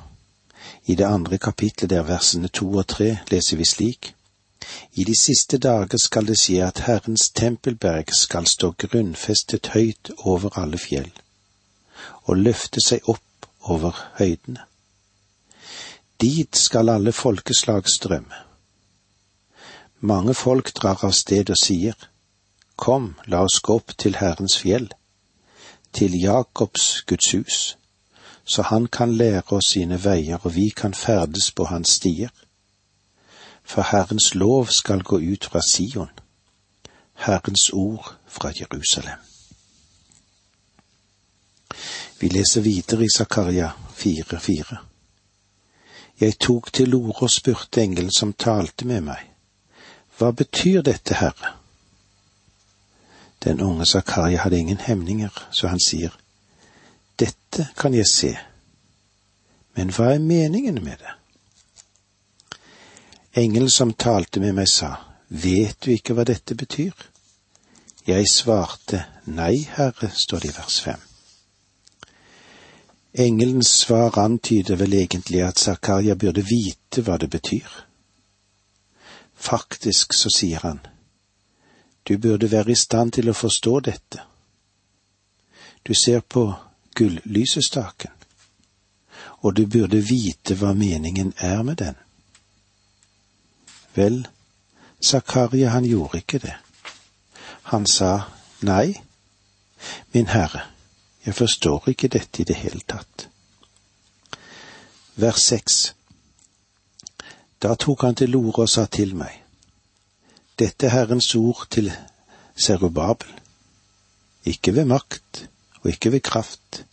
i 0.87 0.95
det 0.95 1.05
andre 1.05 1.39
kapitlet 1.39 1.91
der 1.91 2.03
versene 2.03 2.49
to 2.49 2.73
og 2.73 2.87
tre 2.87 3.19
leser 3.31 3.57
vi 3.57 3.65
slik. 3.65 4.15
I 4.93 5.05
de 5.05 5.15
siste 5.21 5.59
dager 5.59 5.99
skal 5.99 6.27
det 6.27 6.37
skje 6.41 6.61
at 6.67 6.79
Herrens 6.87 7.31
tempelberg 7.31 8.13
skal 8.13 8.47
stå 8.47 8.71
grunnfestet 8.79 9.67
høyt 9.75 10.11
over 10.19 10.59
alle 10.59 10.79
fjell, 10.79 11.11
og 12.25 12.37
løfte 12.37 12.81
seg 12.85 13.09
opp 13.09 13.49
over 13.61 13.97
høydene. 14.19 14.65
Dit 16.21 16.57
skal 16.57 16.89
alle 16.89 17.13
folkeslag 17.13 17.89
strømme. 17.89 18.45
Mange 20.01 20.35
folk 20.35 20.73
drar 20.77 21.05
av 21.05 21.13
sted 21.17 21.51
og 21.51 21.61
sier, 21.61 21.97
Kom, 22.77 23.15
la 23.27 23.45
oss 23.47 23.61
gå 23.63 23.77
opp 23.77 23.97
til 23.99 24.17
Herrens 24.17 24.59
fjell, 24.59 24.91
til 25.93 26.15
Jakobs 26.21 27.03
Guds 27.07 27.33
hus 27.33 27.77
så 28.45 28.63
han 28.63 28.87
kan 28.87 29.17
lære 29.17 29.43
oss 29.57 29.73
sine 29.73 30.05
veier 30.05 30.39
og 30.43 30.55
vi 30.55 30.69
kan 30.69 30.95
ferdes 30.95 31.51
på 31.51 31.65
hans 31.65 31.89
stier. 31.89 32.31
For 33.65 33.83
Herrens 33.83 34.35
lov 34.35 34.67
skal 34.67 35.03
gå 35.03 35.19
ut 35.19 35.45
fra 35.45 35.61
Sion, 35.61 36.11
Herrens 37.15 37.71
ord 37.73 38.17
fra 38.29 38.53
Jerusalem. 38.61 39.19
Vi 42.21 42.29
leser 42.29 42.61
videre 42.61 43.05
i 43.05 43.09
Zakaria 43.17 43.71
4,4. 43.97 44.77
Jeg 46.21 46.39
tok 46.39 46.73
til 46.73 46.95
orde 46.95 47.17
og 47.21 47.31
spurte 47.31 47.83
engelen 47.83 48.13
som 48.13 48.33
talte 48.33 48.87
med 48.87 49.01
meg, 49.01 49.31
hva 50.19 50.31
betyr 50.31 50.83
dette, 50.83 51.17
Herre? 51.19 51.57
Den 53.45 53.61
unge 53.61 53.87
Zakaria 53.87 54.39
hadde 54.39 54.59
ingen 54.59 54.81
hemninger, 54.81 55.33
så 55.51 55.69
han 55.69 55.81
sier, 55.81 56.11
dette 57.19 57.69
kan 57.77 57.95
jeg 57.95 58.07
se, 58.09 58.33
men 59.77 59.91
hva 59.93 60.15
er 60.15 60.23
meningen 60.23 60.81
med 60.85 61.03
det? 61.03 61.13
Engelen 63.37 63.71
som 63.71 63.93
talte 63.93 64.41
med 64.41 64.55
meg 64.55 64.71
sa, 64.71 64.95
Vet 65.29 65.81
du 65.83 65.91
ikke 65.91 66.15
hva 66.15 66.25
dette 66.29 66.55
betyr? 66.55 66.93
Jeg 68.07 68.29
svarte, 68.31 69.01
Nei, 69.27 69.65
Herre, 69.77 70.11
står 70.15 70.45
det 70.45 70.51
i 70.53 70.57
vers 70.57 70.81
fem. 70.85 71.01
Engelens 73.15 73.71
svar 73.81 74.19
antyder 74.19 74.77
vel 74.77 74.95
egentlig 74.95 75.43
at 75.43 75.59
Zakaria 75.59 76.15
burde 76.15 76.45
vite 76.47 77.03
hva 77.03 77.17
det 77.19 77.31
betyr. 77.31 77.71
Faktisk 79.35 80.15
så 80.15 80.31
sier 80.35 80.63
han, 80.63 80.81
du 82.09 82.19
burde 82.19 82.51
være 82.51 82.71
i 82.71 82.75
stand 82.75 83.13
til 83.13 83.29
å 83.29 83.37
forstå 83.37 83.81
dette. 83.81 84.23
Du 85.85 85.95
ser 85.95 86.21
på 86.21 86.53
gullysestaken, 86.97 88.13
og 89.43 89.57
du 89.57 89.67
burde 89.67 90.01
vite 90.01 90.57
hva 90.61 90.73
meningen 90.75 91.33
er 91.37 91.63
med 91.63 91.77
den. 91.77 91.97
Vel, 93.95 94.27
Zakaria 95.05 95.71
han 95.71 95.85
gjorde 95.85 96.19
ikke 96.19 96.39
det. 96.39 96.55
Han 97.73 97.87
sa 97.87 98.21
nei, 98.61 98.95
Min 100.13 100.27
Herre, 100.27 100.61
jeg 101.27 101.35
forstår 101.35 101.89
ikke 101.89 102.09
dette 102.09 102.43
i 102.43 102.45
det 102.45 102.57
hele 102.57 102.81
tatt. 102.89 103.29
Vers 105.15 105.43
seks. 105.45 105.95
Da 107.63 107.75
tok 107.75 108.03
han 108.03 108.15
til 108.15 108.37
orde 108.37 108.65
og 108.65 108.69
sa 108.69 108.87
til 108.87 109.15
meg, 109.17 109.44
Dette 110.59 110.87
er 110.87 110.91
Herrens 110.91 111.35
ord 111.35 111.67
til 111.71 111.93
Serubabel, 112.57 113.29
ikke 114.45 114.75
ved 114.75 114.85
makt 114.85 115.49
og 115.81 115.91
ikke 115.91 116.13
ved 116.13 116.21
kraft, 116.21 116.85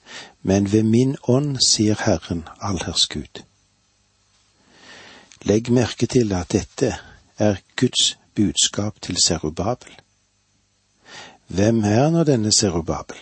men 0.41 0.71
ved 0.71 0.83
min 0.83 1.15
ånd, 1.23 1.57
sier 1.67 1.95
Herren 2.05 2.47
allherrs 2.61 3.07
Gud. 3.07 3.43
Legg 5.45 5.69
merke 5.71 6.05
til 6.05 6.33
at 6.33 6.51
dette 6.51 6.95
er 7.37 7.55
Guds 7.75 8.17
budskap 8.35 9.01
til 9.01 9.17
Serubabel. 9.17 9.93
Hvem 11.47 11.83
er 11.83 12.09
nå 12.09 12.23
denne 12.23 12.51
Serubabel? 12.51 13.17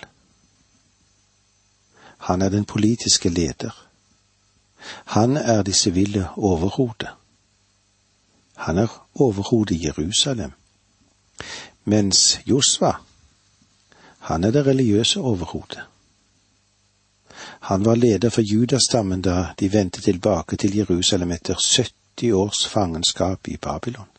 Han 2.30 2.42
er 2.42 2.50
den 2.50 2.66
politiske 2.66 3.30
leder. 3.30 3.76
Han 5.06 5.38
er 5.38 5.62
de 5.64 5.74
sivile 5.74 6.30
overhodet. 6.36 7.10
Han 8.60 8.78
er 8.78 8.92
overhodet 9.16 9.76
i 9.76 9.86
Jerusalem, 9.86 10.52
mens 11.84 12.40
Josva, 12.46 12.92
han 14.20 14.44
er 14.44 14.52
det 14.52 14.66
religiøse 14.66 15.20
overhodet. 15.20 15.80
Han 17.60 17.86
var 17.86 17.96
leder 17.96 18.30
for 18.30 18.42
judastammen 18.42 19.22
da 19.22 19.54
de 19.60 19.72
vendte 19.74 20.02
tilbake 20.02 20.58
til 20.58 20.76
Jerusalem 20.76 21.32
etter 21.32 21.56
70 21.56 22.34
års 22.34 22.66
fangenskap 22.68 23.48
i 23.48 23.58
Babylon. 23.58 24.12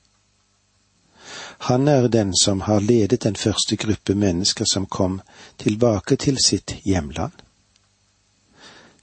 Han 1.69 1.89
er 1.89 2.09
den 2.09 2.33
som 2.43 2.61
har 2.61 2.81
ledet 2.81 3.23
den 3.23 3.37
første 3.37 3.77
gruppe 3.77 4.15
mennesker 4.15 4.65
som 4.73 4.87
kom 4.87 5.21
tilbake 5.59 6.17
til 6.17 6.41
sitt 6.45 6.75
hjemland. 6.85 7.33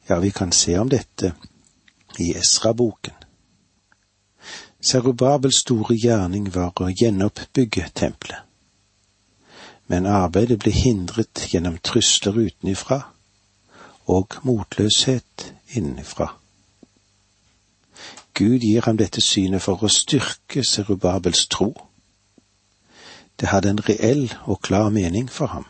Ja, 0.09 0.19
vi 0.19 0.29
kan 0.31 0.51
se 0.51 0.77
om 0.77 0.89
dette 0.89 1.33
i 2.19 2.33
Esra-boken. 2.33 3.26
Serubabels 4.81 5.61
store 5.63 5.97
gjerning 5.97 6.49
var 6.53 6.73
å 6.81 6.89
gjenoppbygge 6.89 7.89
tempelet. 7.97 8.43
Men 9.87 10.05
arbeidet 10.05 10.59
ble 10.59 10.73
hindret 10.75 11.47
gjennom 11.51 11.77
trusler 11.79 12.35
utenifra 12.47 12.99
og 14.11 14.35
motløshet 14.43 15.47
innenfra. 15.79 16.33
Gud 18.37 18.61
gir 18.61 18.85
ham 18.85 18.99
dette 18.99 19.23
synet 19.23 19.63
for 19.63 19.81
å 19.81 19.89
styrke 19.89 20.63
Serubabels 20.67 21.47
tro. 21.47 21.71
Det 23.39 23.49
hadde 23.49 23.73
en 23.73 23.81
reell 23.87 24.27
og 24.45 24.61
klar 24.67 24.91
mening 24.93 25.31
for 25.31 25.55
ham 25.55 25.65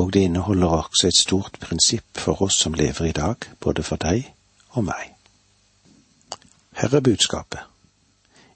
og 0.00 0.12
det 0.12 0.20
inneholder 0.20 0.66
også 0.66 1.06
et 1.06 1.16
stort 1.16 1.56
prinsipp 1.60 2.18
for 2.18 2.42
oss 2.42 2.54
som 2.62 2.74
lever 2.74 3.04
i 3.04 3.12
dag, 3.12 3.36
både 3.60 3.82
for 3.82 3.96
deg 3.96 4.32
og 4.70 4.84
meg. 4.84 5.19
Her 6.80 6.94
er 6.94 7.00
budskapet. 7.00 7.58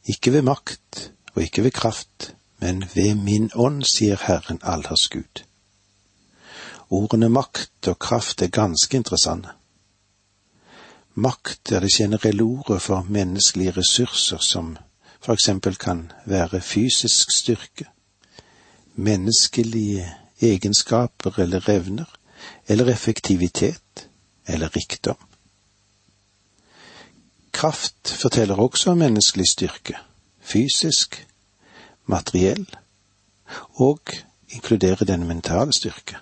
Ikke 0.05 0.33
ved 0.33 0.43
makt 0.43 1.13
og 1.35 1.43
ikke 1.43 1.63
ved 1.63 1.71
kraft, 1.71 2.35
men 2.59 2.85
ved 2.95 3.15
min 3.15 3.51
ånd, 3.55 3.83
sier 3.85 4.17
Herren 4.27 4.61
allers 4.63 5.09
Gud. 5.13 5.43
Ordene 6.89 7.29
makt 7.29 7.89
og 7.89 7.99
kraft 7.99 8.43
er 8.43 8.49
ganske 8.49 8.97
interessante. 8.97 9.53
Makt 11.15 11.73
er 11.73 11.85
det 11.85 11.93
generelle 11.93 12.43
ordet 12.43 12.83
for 12.83 13.05
menneskelige 13.09 13.77
ressurser 13.77 14.41
som 14.41 14.79
for 15.21 15.33
eksempel 15.33 15.77
kan 15.77 16.13
være 16.25 16.61
fysisk 16.61 17.37
styrke, 17.37 17.87
menneskelige 18.95 20.09
egenskaper 20.41 21.39
eller 21.39 21.69
evner, 21.69 22.09
eller 22.69 22.93
effektivitet, 22.93 24.09
eller 24.47 24.77
rikdom. 24.77 25.34
Kraft 27.55 28.09
forteller 28.09 28.59
også 28.59 28.91
om 28.91 28.99
menneskelig 28.99 29.47
styrke, 29.47 29.95
fysisk, 30.41 31.27
materiell, 32.07 32.67
og 33.75 34.01
inkluderer 34.49 35.05
den 35.05 35.27
mentale 35.27 35.73
styrke. 35.73 36.17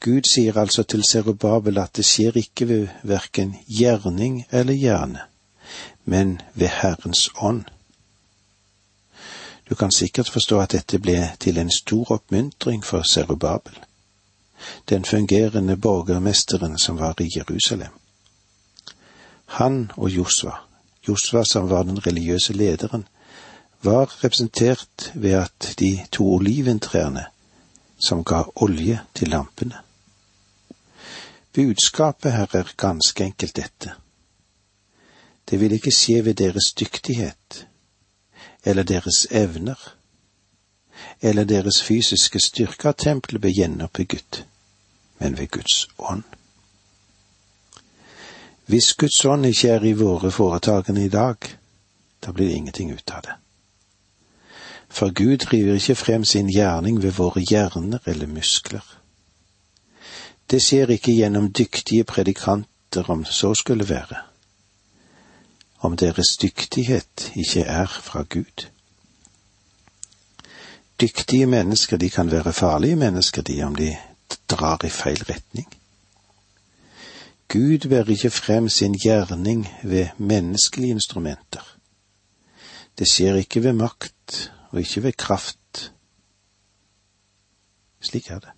Gud 0.00 0.24
sier 0.24 0.56
altså 0.56 0.82
til 0.82 1.04
Serubabel 1.04 1.78
at 1.78 1.92
det 1.96 2.06
skjer 2.08 2.40
ikke 2.40 2.68
ved 2.68 2.88
verken 3.04 3.52
gjerning 3.68 4.46
eller 4.50 4.72
hjerne, 4.72 5.20
men 6.04 6.40
ved 6.54 6.72
Herrens 6.80 7.28
ånd. 7.36 7.64
Du 9.68 9.74
kan 9.74 9.92
sikkert 9.92 10.30
forstå 10.32 10.60
at 10.60 10.72
dette 10.72 10.98
ble 10.98 11.30
til 11.40 11.58
en 11.60 11.70
stor 11.70 12.16
oppmuntring 12.16 12.84
for 12.84 13.02
Serubabel, 13.02 13.76
den 14.88 15.04
fungerende 15.04 15.76
borgermesteren 15.76 16.78
som 16.78 16.98
var 16.98 17.20
i 17.20 17.28
Jerusalem. 17.36 17.99
Han 19.50 19.90
og 19.96 20.10
Josva, 20.10 20.52
Josva 21.08 21.42
som 21.44 21.70
var 21.70 21.82
den 21.82 22.06
religiøse 22.06 22.52
lederen, 22.52 23.06
var 23.82 24.24
representert 24.24 25.12
ved 25.14 25.30
at 25.30 25.74
de 25.78 26.06
to 26.12 26.26
oliventrærne 26.34 27.24
som 28.06 28.24
ga 28.24 28.44
olje 28.54 29.00
til 29.14 29.28
lampene. 29.28 29.78
Budskapet 31.52 32.32
her 32.32 32.46
er 32.54 32.72
ganske 32.76 33.24
enkelt 33.24 33.56
dette. 33.56 33.92
Det 35.50 35.60
vil 35.60 35.72
ikke 35.72 35.90
skje 35.90 36.24
ved 36.24 36.34
deres 36.34 36.72
dyktighet, 36.80 37.66
eller 38.64 38.82
deres 38.82 39.26
evner, 39.30 39.94
eller 41.20 41.44
deres 41.44 41.82
fysiske 41.82 42.40
styrke 42.40 42.88
at 42.88 43.02
tempelet 43.02 43.40
ble 43.40 43.50
gjenoppbygget, 43.50 44.44
men 45.18 45.38
ved 45.38 45.48
Guds 45.48 45.88
ånd. 45.98 46.22
Hvis 48.70 48.94
Guds 48.94 49.24
ånd 49.26 49.48
ikke 49.48 49.68
er 49.74 49.84
i 49.84 49.96
våre 49.98 50.30
foretakende 50.30 51.04
i 51.04 51.10
dag, 51.10 51.36
da 52.22 52.32
blir 52.32 52.48
det 52.48 52.56
ingenting 52.60 52.92
ut 52.94 53.10
av 53.10 53.24
det. 53.26 53.36
For 54.90 55.10
Gud 55.14 55.36
driver 55.46 55.74
ikke 55.74 55.98
frem 55.98 56.24
sin 56.24 56.50
gjerning 56.50 57.02
ved 57.02 57.16
våre 57.18 57.42
hjerner 57.42 57.98
eller 58.06 58.30
muskler. 58.30 58.84
Det 60.50 60.62
skjer 60.62 60.90
ikke 60.94 61.14
gjennom 61.14 61.52
dyktige 61.52 62.04
predikanter, 62.04 63.10
om 63.10 63.24
så 63.24 63.54
skulle 63.54 63.88
være 63.88 64.30
om 65.80 65.96
deres 65.96 66.36
dyktighet 66.36 67.32
ikke 67.34 67.60
er 67.60 67.86
fra 67.86 68.22
Gud. 68.22 68.66
Dyktige 71.00 71.46
mennesker, 71.46 71.96
de 71.96 72.10
kan 72.10 72.30
være 72.30 72.52
farlige 72.52 72.96
mennesker, 72.96 73.42
de, 73.42 73.62
om 73.62 73.74
de 73.74 73.96
drar 74.48 74.84
i 74.84 74.88
feil 74.88 75.24
retning. 75.24 75.79
Gud 77.52 77.88
bærer 77.88 78.10
ikke 78.10 78.30
frem 78.30 78.68
sin 78.68 78.94
gjerning 78.94 79.68
ved 79.82 80.08
menneskelige 80.18 80.90
instrumenter. 80.90 81.76
Det 82.98 83.08
skjer 83.10 83.34
ikke 83.34 83.62
ved 83.62 83.72
makt 83.72 84.52
og 84.70 84.78
ikke 84.80 85.02
ved 85.02 85.12
kraft. 85.12 85.92
Slik 88.00 88.30
er 88.30 88.38
det. 88.38 88.48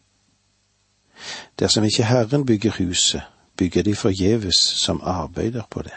Dersom 1.59 1.85
ikke 1.85 2.05
Herren 2.05 2.47
bygger 2.47 2.71
huset, 2.79 3.23
bygger 3.57 3.83
de 3.83 3.97
forgjeves 3.97 4.57
som 4.57 5.01
arbeider 5.03 5.63
på 5.71 5.83
det. 5.83 5.97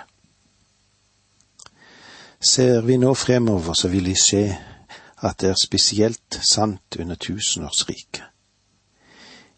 Ser 2.42 2.82
vi 2.82 2.98
nå 2.98 3.14
fremover, 3.14 3.74
så 3.74 3.88
vil 3.88 4.06
vi 4.06 4.16
se 4.16 4.56
at 5.24 5.42
det 5.42 5.50
er 5.50 5.64
spesielt 5.64 6.40
sant 6.52 6.96
under 7.00 7.16
tusenårsriket. 7.16 8.24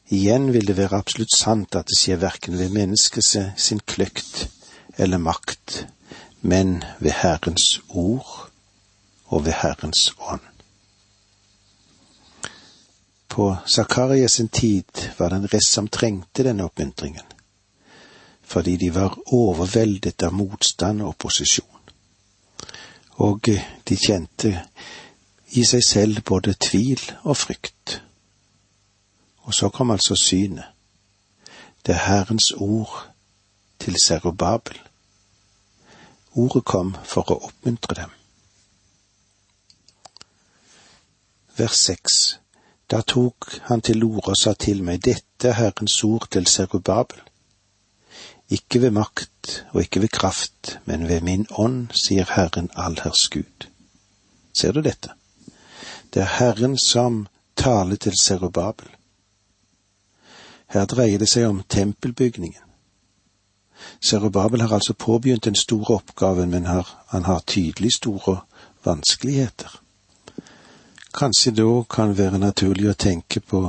Igjen 0.10 0.54
vil 0.54 0.68
det 0.68 0.78
være 0.78 0.98
absolutt 0.98 1.36
sant 1.36 1.76
at 1.76 1.90
det 1.90 1.98
skjer 2.00 2.22
verken 2.22 2.58
ved 2.60 2.72
menneskets 2.76 3.36
sin 3.60 3.80
kløkt 3.80 4.48
eller 4.98 5.18
makt, 5.18 5.86
men 6.42 6.84
ved 7.00 7.12
Herrens 7.12 7.82
ord 7.90 8.50
og 9.28 9.46
ved 9.46 9.60
Herrens 9.62 10.14
ånd. 10.20 10.46
På 13.28 13.56
Zakaria 13.68 14.28
sin 14.28 14.48
tid 14.48 15.10
var 15.18 15.30
det 15.30 15.42
en 15.42 15.54
rest 15.54 15.74
som 15.74 15.88
trengte 15.88 16.44
denne 16.48 16.66
oppmuntringen, 16.66 17.26
fordi 18.44 18.78
de 18.78 18.94
var 18.96 19.18
overveldet 19.28 20.24
av 20.24 20.34
motstand 20.34 21.02
og 21.02 21.18
opposisjon 21.18 21.78
og 23.18 23.50
de 23.90 23.98
kjente 23.98 24.52
i 25.58 25.64
seg 25.66 25.84
selv 25.86 26.24
både 26.28 26.54
tvil 26.62 27.02
og 27.24 27.38
frykt. 27.38 28.02
Og 29.48 29.56
så 29.56 29.70
kom 29.70 29.92
altså 29.92 30.16
synet. 30.16 30.66
Det 31.86 31.96
er 31.96 32.04
Herrens 32.08 32.52
ord 32.52 33.08
til 33.80 33.96
Serubabel. 34.04 34.76
Ordet 36.36 36.66
kom 36.66 36.92
for 37.04 37.32
å 37.32 37.40
oppmuntre 37.48 37.96
dem. 38.02 38.12
Vers 41.58 41.80
seks. 41.88 42.18
Da 42.92 43.02
tok 43.02 43.50
han 43.72 43.82
til 43.82 44.04
orde 44.04 44.36
og 44.36 44.38
sa 44.38 44.54
til 44.54 44.84
meg, 44.84 45.02
dette 45.04 45.50
er 45.50 45.58
Herrens 45.58 45.96
ord 46.04 46.28
til 46.32 46.48
Serubabel 46.48 47.24
ikke 48.50 48.82
ved 48.82 48.92
makt 48.92 49.66
og 49.74 49.82
ikke 49.82 50.02
ved 50.02 50.10
kraft, 50.10 50.80
men 50.86 51.08
ved 51.08 51.22
min 51.22 51.48
ånd, 51.52 51.88
sier 51.92 52.28
Herren 52.36 52.70
allherrs 52.76 53.28
Gud. 53.30 53.68
Ser 54.54 54.72
du 54.72 54.82
dette? 54.82 55.10
Det 56.14 56.22
er 56.22 56.36
Herren 56.40 56.78
som 56.78 57.28
taler 57.56 57.96
til 57.96 58.14
Serubabel. 58.22 58.88
Her 60.68 60.86
dreier 60.86 61.20
det 61.20 61.30
seg 61.32 61.48
om 61.48 61.64
tempelbygningen. 61.70 62.64
Serubabel 64.02 64.62
har 64.62 64.74
altså 64.74 64.94
påbegynt 64.94 65.46
den 65.46 65.56
store 65.56 65.96
oppgaven, 65.96 66.50
men 66.50 66.66
har, 66.66 67.06
han 67.08 67.26
har 67.26 67.44
tydelig 67.48 67.94
store 67.94 68.40
vanskeligheter. 68.86 69.82
Kanskje 71.18 71.52
da 71.52 71.84
kan 71.90 72.18
være 72.18 72.38
naturlig 72.38 72.90
å 72.90 72.98
tenke 73.00 73.40
på 73.40 73.62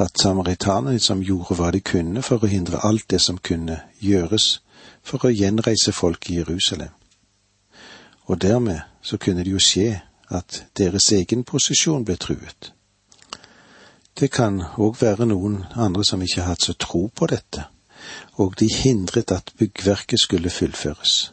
at 0.00 0.20
samaritanerne 0.22 1.00
som 1.00 1.22
gjorde 1.22 1.56
hva 1.58 1.72
de 1.74 1.80
kunne 1.80 2.22
for 2.22 2.44
å 2.44 2.48
hindre 2.48 2.80
alt 2.88 3.10
det 3.10 3.20
som 3.20 3.38
kunne 3.38 3.80
gjøres 4.00 4.60
for 5.02 5.26
å 5.26 5.32
gjenreise 5.32 5.92
folk 5.92 6.30
i 6.30 6.38
Jerusalem. 6.38 6.94
Og 8.26 8.40
dermed 8.42 8.80
så 9.02 9.18
kunne 9.18 9.44
det 9.44 9.52
jo 9.52 9.60
skje 9.60 10.00
at 10.30 10.64
deres 10.78 11.12
egen 11.12 11.44
posisjon 11.44 12.04
ble 12.04 12.16
truet. 12.16 12.72
Det 14.20 14.30
kan 14.32 14.62
òg 14.80 15.00
være 15.00 15.26
noen 15.28 15.58
andre 15.76 16.04
som 16.04 16.22
ikke 16.24 16.40
har 16.40 16.54
hatt 16.54 16.64
så 16.64 16.72
tro 16.72 17.06
på 17.12 17.26
dette, 17.28 17.66
og 18.40 18.54
de 18.60 18.68
hindret 18.72 19.32
at 19.32 19.52
byggverket 19.58 20.20
skulle 20.20 20.50
fullføres. 20.50 21.32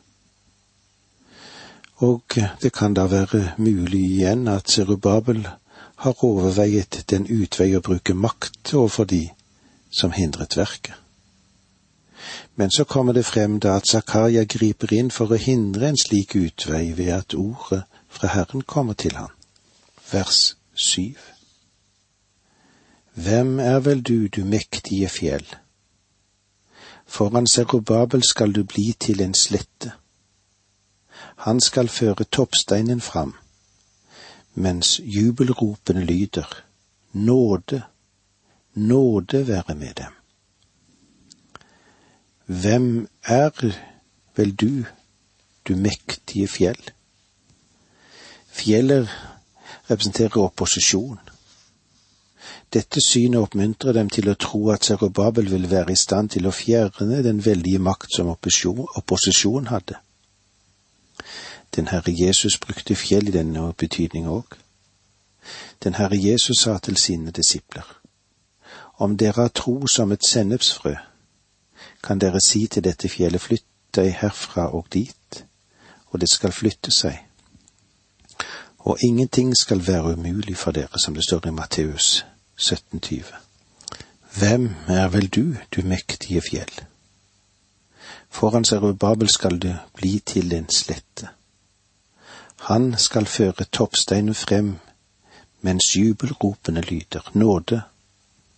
Og 2.03 2.21
det 2.61 2.73
kan 2.73 2.93
da 2.93 3.05
være 3.07 3.53
mulig 3.57 4.01
igjen 4.01 4.47
at 4.51 4.69
Serubabel 4.69 5.47
har 5.95 6.23
overveiet 6.27 7.05
den 7.09 7.27
utvei 7.31 7.69
å 7.77 7.81
bruke 7.85 8.13
makt 8.13 8.73
overfor 8.73 9.07
de 9.07 9.29
som 9.91 10.11
hindret 10.11 10.57
verket. 10.57 10.97
Men 12.55 12.71
så 12.71 12.83
kommer 12.83 13.13
det 13.13 13.25
frem 13.25 13.59
da 13.59 13.77
at 13.79 13.87
Zakaria 13.87 14.43
griper 14.43 14.91
inn 14.93 15.11
for 15.11 15.31
å 15.31 15.39
hindre 15.39 15.87
en 15.87 15.99
slik 15.99 16.35
utvei 16.35 16.91
ved 16.97 17.13
at 17.15 17.35
ordet 17.39 17.83
fra 18.09 18.33
Herren 18.35 18.61
kommer 18.61 18.93
til 18.93 19.15
han. 19.15 19.31
Vers 20.11 20.55
syv. 20.75 21.32
Hvem 23.13 23.59
er 23.59 23.79
vel 23.79 24.01
du, 24.01 24.27
du 24.27 24.45
mektige 24.45 25.09
fjell? 25.09 25.45
Foran 27.05 27.47
Serubabel 27.47 28.23
skal 28.23 28.51
du 28.55 28.63
bli 28.63 28.93
til 28.99 29.21
en 29.21 29.33
slette. 29.33 29.91
Han 31.45 31.61
skal 31.61 31.89
føre 31.89 32.23
toppsteinen 32.23 33.01
fram, 33.01 33.35
mens 34.55 34.99
jubelropene 34.99 36.05
lyder, 36.05 36.63
nåde, 37.13 37.83
nåde 38.73 39.47
være 39.47 39.75
med 39.75 39.93
dem. 39.93 40.13
Hvem 42.45 43.07
er 43.23 43.49
vel 44.35 44.55
du, 44.55 44.85
du 45.67 45.75
mektige 45.75 46.47
fjell? 46.47 46.91
Fjellet 48.47 49.09
representerer 49.89 50.37
opposisjon. 50.37 51.19
Dette 52.73 53.01
synet 53.01 53.39
oppmuntrer 53.39 53.93
dem 53.93 54.09
til 54.09 54.29
å 54.29 54.37
tro 54.39 54.71
at 54.73 54.85
Zerubabel 54.85 55.49
vil 55.51 55.69
være 55.69 55.93
i 55.93 55.99
stand 55.99 56.31
til 56.33 56.47
å 56.49 56.53
fjerne 56.55 57.21
den 57.21 57.43
veldige 57.45 57.79
makt 57.79 58.15
som 58.15 58.31
opposisjonen 58.33 59.69
hadde. 59.69 59.99
Den 61.75 61.87
Herre 61.87 62.13
Jesus 62.13 62.57
brukte 62.57 62.95
fjell 62.95 63.29
i 63.29 63.35
denne 63.35 63.67
betydning 63.77 64.25
òg. 64.29 64.57
Den 65.83 65.99
Herre 65.99 66.17
Jesus 66.17 66.63
sa 66.65 66.77
til 66.77 66.97
sine 66.97 67.31
disipler, 67.31 67.85
Om 68.97 69.17
dere 69.17 69.41
har 69.41 69.53
tro 69.53 69.87
som 69.87 70.11
et 70.11 70.25
sennepsfrø, 70.25 70.95
kan 72.03 72.19
dere 72.19 72.41
si 72.41 72.67
til 72.67 72.83
dette 72.83 73.09
fjellet 73.09 73.41
flytt 73.41 73.65
deg 73.95 74.13
herfra 74.21 74.67
og 74.73 74.87
dit, 74.93 75.45
og 76.11 76.19
det 76.21 76.29
skal 76.29 76.51
flytte 76.51 76.91
seg. 76.91 77.17
Og 78.79 78.97
ingenting 79.03 79.55
skal 79.57 79.87
være 79.87 80.13
umulig 80.13 80.57
for 80.57 80.71
dere, 80.71 80.99
som 80.99 81.13
det 81.13 81.23
står 81.23 81.47
i 81.47 81.51
Matteus 81.51 82.23
1720. 82.55 83.23
Hvem 84.37 84.75
er 84.87 85.07
vel 85.07 85.27
du, 85.27 85.55
du 85.75 85.81
mektige 85.81 86.41
fjell? 86.41 86.73
Foran 88.29 88.97
Babel 88.97 89.29
skal 89.29 89.59
du 89.59 89.75
bli 89.93 90.19
til 90.19 90.53
en 90.53 90.69
slette. 90.69 91.29
Han 92.59 92.97
skal 92.97 93.25
føre 93.25 93.65
toppsteinen 93.71 94.35
frem 94.35 94.79
mens 95.61 95.95
jubelropene 95.95 96.81
lyder, 96.81 97.31
nåde, 97.33 97.81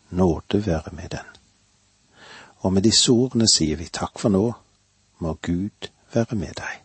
nåde 0.09 0.65
være 0.65 0.91
med 0.91 1.09
den. 1.09 1.27
Og 2.57 2.73
med 2.73 2.81
disse 2.81 3.11
ordene 3.11 3.45
sier 3.53 3.77
vi 3.77 3.89
takk 3.93 4.19
for 4.19 4.29
nå, 4.29 4.53
må 5.19 5.33
Gud 5.41 5.89
være 6.13 6.35
med 6.35 6.53
deg. 6.57 6.84